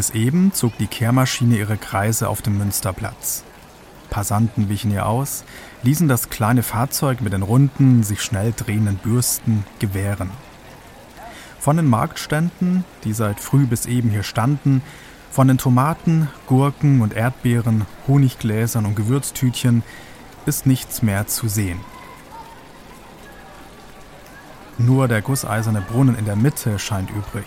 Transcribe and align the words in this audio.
Bis 0.00 0.08
eben 0.08 0.54
zog 0.54 0.78
die 0.78 0.86
Kehrmaschine 0.86 1.58
ihre 1.58 1.76
Kreise 1.76 2.30
auf 2.30 2.40
dem 2.40 2.56
Münsterplatz. 2.56 3.44
Passanten 4.08 4.70
wichen 4.70 4.90
ihr 4.90 5.04
aus, 5.04 5.44
ließen 5.82 6.08
das 6.08 6.30
kleine 6.30 6.62
Fahrzeug 6.62 7.20
mit 7.20 7.34
den 7.34 7.42
runden, 7.42 8.02
sich 8.02 8.22
schnell 8.22 8.54
drehenden 8.56 8.96
Bürsten 8.96 9.62
gewähren. 9.78 10.30
Von 11.58 11.76
den 11.76 11.86
Marktständen, 11.86 12.84
die 13.04 13.12
seit 13.12 13.40
früh 13.40 13.66
bis 13.66 13.84
eben 13.84 14.08
hier 14.08 14.22
standen, 14.22 14.80
von 15.30 15.48
den 15.48 15.58
Tomaten, 15.58 16.28
Gurken 16.46 17.02
und 17.02 17.12
Erdbeeren, 17.12 17.84
Honiggläsern 18.08 18.86
und 18.86 18.96
Gewürztütchen 18.96 19.82
ist 20.46 20.64
nichts 20.64 21.02
mehr 21.02 21.26
zu 21.26 21.46
sehen. 21.46 21.80
Nur 24.78 25.08
der 25.08 25.20
gusseiserne 25.20 25.82
Brunnen 25.82 26.16
in 26.16 26.24
der 26.24 26.36
Mitte 26.36 26.78
scheint 26.78 27.10
übrig 27.10 27.44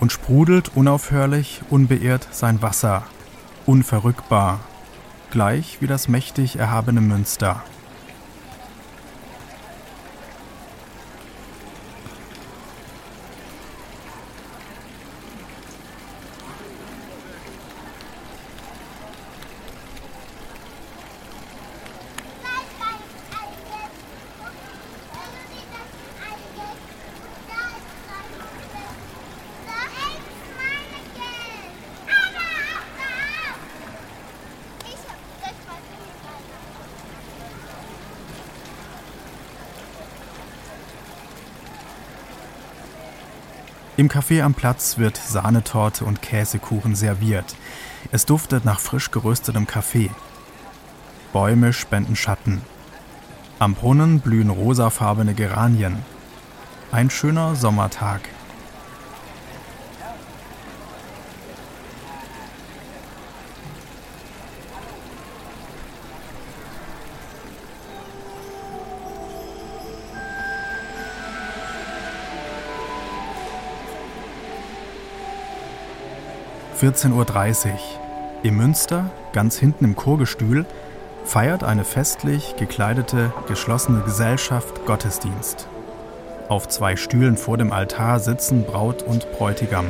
und 0.00 0.12
sprudelt 0.12 0.72
unaufhörlich, 0.74 1.62
unbeirrt 1.70 2.28
sein 2.32 2.62
Wasser, 2.62 3.04
unverrückbar, 3.66 4.60
gleich 5.30 5.78
wie 5.80 5.86
das 5.86 6.08
mächtig 6.08 6.58
erhabene 6.58 7.00
Münster. 7.00 7.62
Im 43.98 44.08
Café 44.08 44.42
am 44.42 44.54
Platz 44.54 44.96
wird 44.96 45.18
Sahnetorte 45.18 46.06
und 46.06 46.22
Käsekuchen 46.22 46.94
serviert. 46.94 47.54
Es 48.10 48.24
duftet 48.24 48.64
nach 48.64 48.80
frisch 48.80 49.10
geröstetem 49.10 49.66
Kaffee. 49.66 50.10
Bäume 51.34 51.74
spenden 51.74 52.16
Schatten. 52.16 52.62
Am 53.58 53.74
Brunnen 53.74 54.20
blühen 54.20 54.48
rosafarbene 54.48 55.34
Geranien. 55.34 55.98
Ein 56.90 57.10
schöner 57.10 57.54
Sommertag. 57.54 58.22
14.30 76.82 77.66
Uhr. 77.66 77.78
Im 78.42 78.56
Münster, 78.56 79.08
ganz 79.32 79.56
hinten 79.56 79.84
im 79.84 79.94
Chorgestühl, 79.94 80.66
feiert 81.24 81.62
eine 81.62 81.84
festlich 81.84 82.56
gekleidete, 82.56 83.32
geschlossene 83.46 84.00
Gesellschaft 84.00 84.84
Gottesdienst. 84.84 85.68
Auf 86.48 86.66
zwei 86.66 86.96
Stühlen 86.96 87.36
vor 87.36 87.56
dem 87.56 87.72
Altar 87.72 88.18
sitzen 88.18 88.64
Braut 88.64 89.04
und 89.04 89.30
Bräutigam. 89.30 89.86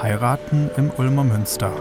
Heiraten 0.00 0.70
im 0.76 0.92
Ulmer 0.96 1.24
Münster. 1.24 1.72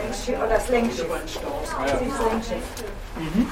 Längsschiff 0.00 0.38
oder 0.38 0.48
das 0.48 0.68
Längsschiff. 0.68 1.06
Ah, 1.10 1.86
ja. 1.86 1.92
Das 1.92 2.00
Längsschiff. 2.00 2.62
Mhm. 3.16 3.46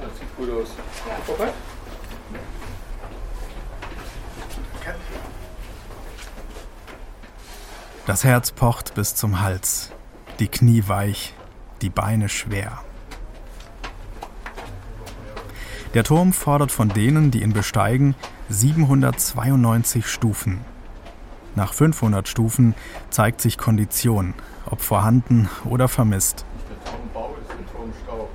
Das 0.00 0.18
sieht 0.18 0.36
gut 0.36 0.50
aus. 0.50 0.68
Ja. 1.38 1.48
Das 8.04 8.24
Herz 8.24 8.50
pocht 8.50 8.94
bis 8.94 9.14
zum 9.14 9.40
Hals, 9.40 9.90
die 10.40 10.48
Knie 10.48 10.82
weich, 10.88 11.34
die 11.82 11.88
Beine 11.88 12.28
schwer. 12.28 12.82
Der 15.94 16.02
Turm 16.02 16.32
fordert 16.32 16.72
von 16.72 16.88
denen, 16.88 17.30
die 17.30 17.42
ihn 17.42 17.52
besteigen, 17.52 18.16
792 18.48 20.06
Stufen. 20.06 20.71
Nach 21.54 21.74
500 21.74 22.28
Stufen 22.28 22.74
zeigt 23.10 23.40
sich 23.40 23.58
Kondition, 23.58 24.34
ob 24.70 24.80
vorhanden 24.80 25.50
oder 25.64 25.88
vermisst. 25.88 26.46
Der 26.68 26.90
Turmbau 26.90 27.36
ist 27.40 27.50
ein 27.50 27.66
Turmstau. 27.70 28.28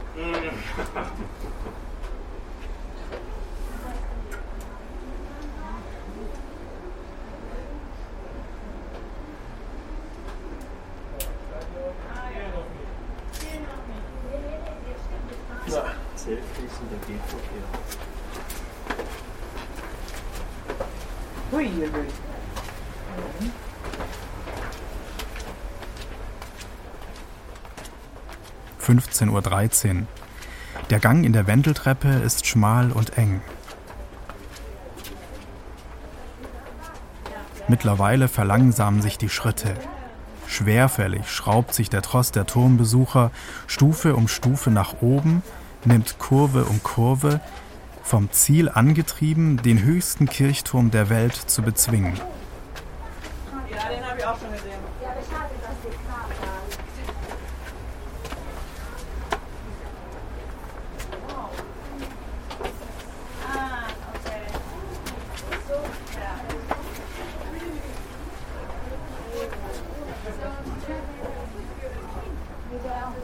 15.13 28.88 30.02
Uhr. 30.02 30.08
Der 30.90 31.00
Gang 31.00 31.26
in 31.26 31.34
der 31.34 31.48
Wendeltreppe 31.48 32.08
ist 32.08 32.46
schmal 32.46 32.92
und 32.92 33.18
eng. 33.18 33.42
Mittlerweile 37.68 38.30
verlangsamen 38.30 39.02
sich 39.02 39.18
die 39.18 39.28
Schritte. 39.28 39.74
Schwerfällig 40.48 41.30
schraubt 41.30 41.74
sich 41.74 41.90
der 41.90 42.02
Tross 42.02 42.32
der 42.32 42.46
Turmbesucher 42.46 43.32
Stufe 43.68 44.16
um 44.16 44.30
Stufe 44.30 44.72
nach 44.72 45.02
oben, 45.02 45.44
nimmt 45.84 46.18
Kurve 46.18 46.64
um 46.64 46.82
Kurve, 46.82 47.42
vom 48.04 48.32
Ziel 48.32 48.70
angetrieben, 48.70 49.62
den 49.62 49.84
höchsten 49.84 50.28
Kirchturm 50.28 50.92
der 50.92 51.10
Welt 51.10 51.36
zu 51.36 51.62
bezwingen. 51.62 52.14
Ja, 53.70 53.90
den 53.90 54.06
habe 54.06 54.18
ich 54.18 54.26
auch 54.26 54.40
schon 54.40 54.52
gesehen. 54.54 54.80
Ah, 63.44 63.88
okay. 64.16 64.42
Na, 72.88 73.04
ist 73.08 73.20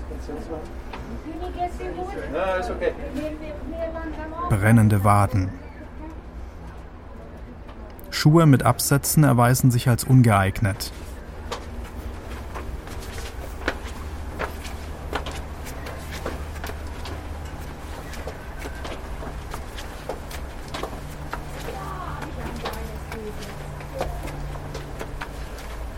okay. 0.00 0.17
Brennende 4.48 5.04
Waden. 5.04 5.50
Schuhe 8.10 8.46
mit 8.46 8.64
Absätzen 8.64 9.24
erweisen 9.24 9.70
sich 9.70 9.88
als 9.88 10.04
ungeeignet. 10.04 10.92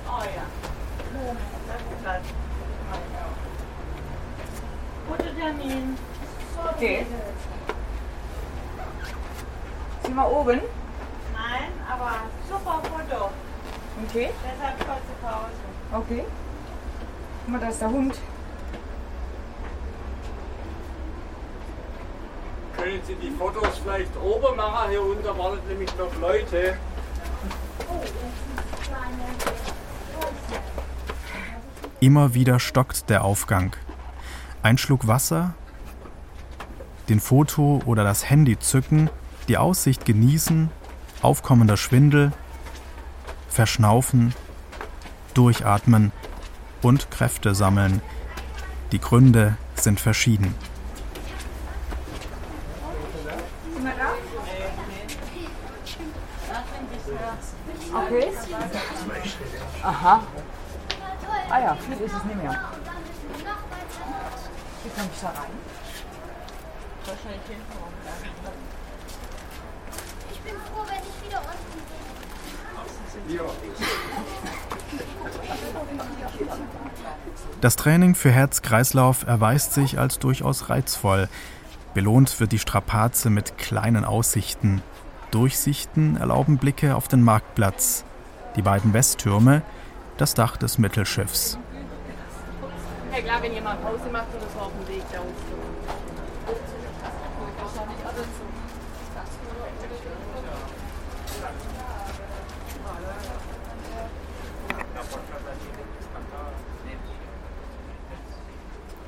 Oh 0.07 0.23
ja. 0.23 0.43
Termin. 5.41 5.97
Okay. 6.77 7.07
Sind 10.03 10.15
wir 10.15 10.31
oben? 10.31 10.61
Nein, 11.33 11.73
aber 11.91 12.13
super 12.47 12.83
Foto. 12.83 13.31
Okay. 14.07 14.31
Deshalb 14.45 14.77
kurze 14.79 15.15
Pause. 15.23 16.03
Okay. 16.05 16.25
Guck 17.45 17.53
mal, 17.53 17.61
da 17.61 17.69
ist 17.69 17.81
der 17.81 17.91
Hund. 17.91 18.19
Können 22.77 23.01
Sie 23.07 23.15
die 23.15 23.31
Fotos 23.31 23.79
vielleicht 23.83 24.15
oben 24.23 24.57
machen? 24.57 24.91
Hier 24.91 25.03
unten 25.03 25.39
wartet 25.39 25.67
nämlich 25.69 25.97
noch 25.97 26.15
Leute. 26.21 26.77
Immer 32.01 32.35
wieder 32.35 32.61
stockt 32.61 33.09
der 33.09 33.25
Aufgang. 33.25 33.75
Ein 34.63 34.77
Schluck 34.77 35.07
Wasser, 35.07 35.55
den 37.09 37.19
Foto 37.19 37.81
oder 37.87 38.05
das 38.05 38.29
Handy 38.29 38.59
zücken, 38.59 39.09
die 39.49 39.57
Aussicht 39.57 40.05
genießen, 40.05 40.71
aufkommender 41.23 41.79
Schwindel, 41.79 42.33
verschnaufen, 43.49 44.35
durchatmen 45.33 46.13
und 46.83 47.11
Kräfte 47.11 47.55
sammeln. 47.55 48.03
Die 48.93 49.01
Gründe 49.01 49.57
sind 49.77 49.99
verschieden. 49.99 50.55
Okay. 57.93 58.29
Aha. 59.83 60.23
Ah 61.49 61.61
ja, 61.61 61.77
viel 61.77 62.07
ist 62.07 62.15
es 62.15 62.25
nicht 62.25 62.37
mehr. 62.37 62.61
Wie 64.83 64.89
komme 64.91 65.11
ich 65.15 65.21
da 65.21 65.29
rein? 65.29 65.51
Wahrscheinlich 67.05 67.43
hinten 67.49 67.73
rum. 67.73 67.93
Ich 70.33 70.41
bin 70.41 70.55
froh, 70.55 70.85
wenn 70.87 71.03
ich 71.03 71.27
wieder 71.27 71.41
unten 71.41 71.81
Das 77.61 77.77
Training 77.77 78.15
für 78.15 78.31
Herz-Kreislauf 78.31 79.27
erweist 79.27 79.75
sich 79.75 79.99
als 79.99 80.19
durchaus 80.19 80.71
reizvoll. 80.71 81.29
Belohnt 81.93 82.41
wird 82.41 82.53
die 82.53 82.59
Strapaze 82.59 83.31
mit 83.31 83.59
kleinen 83.59 84.05
Aussichten. 84.05 84.83
Durchsichten 85.31 86.17
erlauben 86.17 86.57
Blicke 86.59 86.97
auf 86.97 87.09
den 87.09 87.23
Marktplatz, 87.23 88.05
die 88.57 88.63
beiden 88.63 88.95
Westtürme, 88.95 89.63
das 90.17 90.35
Dach 90.35 90.57
des 90.57 90.79
Mittelschiffs. 90.79 91.59
Ja 93.13 93.21
klar, 93.23 93.43
wenn 93.43 93.53
jemand 93.53 93.83
Pause 93.83 94.09
macht 94.13 94.29
oder 94.35 94.47
so 94.55 94.61
auf 94.61 94.73
dem 94.73 94.89
Weg 94.89 95.03
da 95.13 95.19
hoch. 95.19 95.25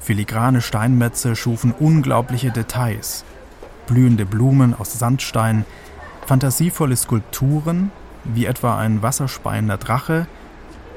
Filigrane 0.01 0.61
Steinmetze 0.61 1.37
schufen 1.37 1.73
unglaubliche 1.73 2.51
Details. 2.51 3.25
Blühende 3.87 4.27
Blumen 4.27 4.75
aus 4.75 4.99
Sandstein, 4.99 5.65
fantasievolle 6.27 6.97
Skulpturen, 6.97 7.93
wie 8.25 8.47
etwa 8.47 8.79
ein 8.79 9.01
wasserspeiender 9.03 9.77
Drache. 9.77 10.27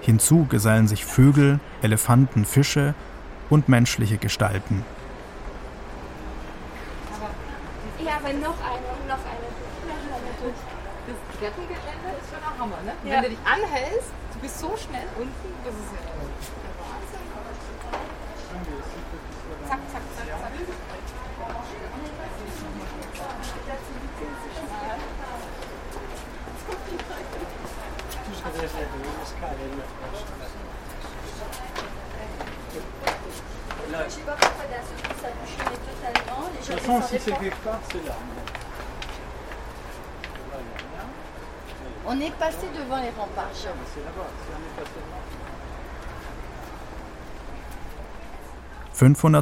Hinzu 0.06 0.46
gesellen 0.46 0.88
sich 0.88 1.04
Vögel, 1.04 1.60
Elefanten, 1.82 2.46
Fische 2.46 2.94
und 3.50 3.68
menschliche 3.70 4.18
Gestalten. 4.18 4.86
Ja, 8.00 8.18
aber 8.18 8.34
noch 8.34 8.60
eine 8.62 8.86
und 8.94 9.08
noch 9.08 9.18
eine. 9.26 9.46
Das 11.08 11.40
Treppengelände 11.40 12.10
ist 12.22 12.30
schon 12.30 12.42
ein 12.42 12.60
Hammer, 12.60 12.78
ne? 12.86 12.94
Ja. 13.04 13.16
Wenn 13.16 13.24
du 13.24 13.30
dich 13.30 13.40
anhältst, 13.46 14.10
du 14.34 14.40
bist 14.40 14.60
so 14.60 14.76
schnell 14.78 15.08
unten, 15.18 15.50
das 15.64 15.74
ist 15.74 15.94
ja 15.94 16.02
Wahnsinn. 16.82 17.15
5 37.25 37.41
hectares, 37.41 37.82
c'est 37.91 38.05
là. 38.05 38.13
On 42.08 42.20
est 42.20 42.36
passé 42.38 42.67
devant 42.77 42.98
les 42.98 43.10
remparts. 43.10 43.50
C'est 43.53 43.70
là-bas, 43.70 44.27
c'est 44.46 44.53
on 44.53 44.60
est 44.62 44.75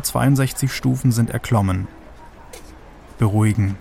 562 0.06 0.70
Stufen 0.70 1.12
sind 1.12 1.30
erklommen. 1.30 1.90
Beruhigen. 3.20 3.76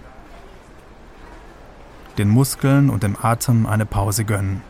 Den 2.18 2.28
Muskeln 2.28 2.90
und 2.90 3.04
dem 3.04 3.16
Atem 3.22 3.66
eine 3.66 3.86
Pause 3.86 4.24
gönnen. 4.24 4.62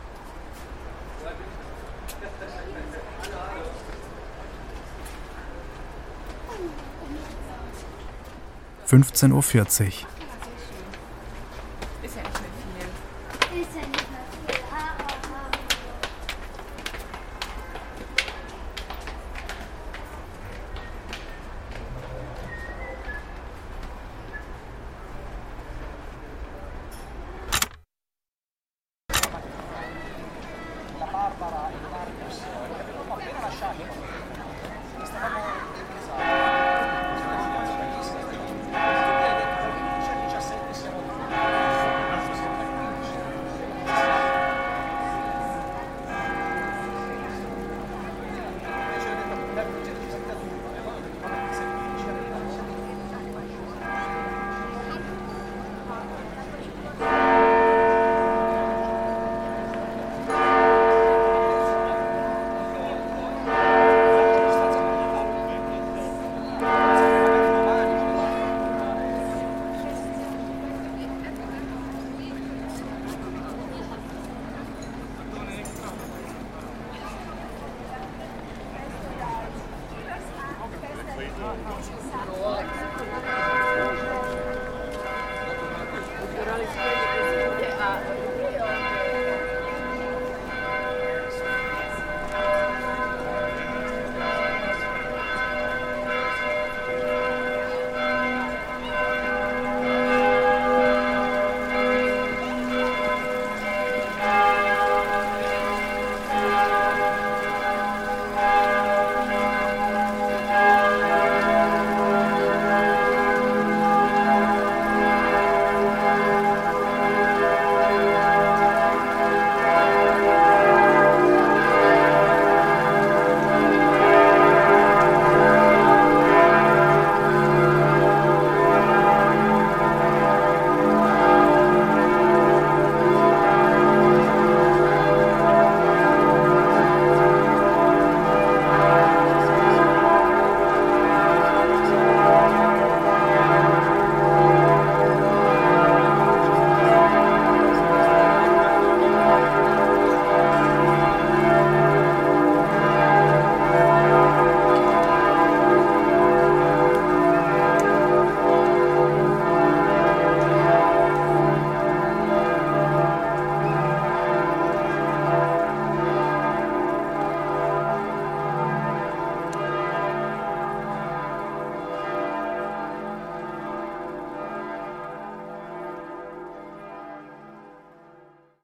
Fünfzehn 8.93 9.31
Uhr. 9.31 9.41